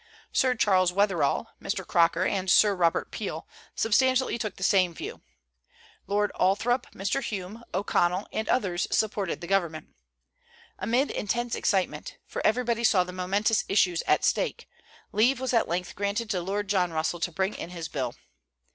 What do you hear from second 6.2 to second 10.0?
Althorp, Mr. Hume, O'Connell, and others supported the government.